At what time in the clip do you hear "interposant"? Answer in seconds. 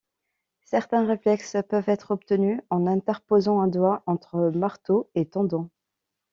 2.87-3.61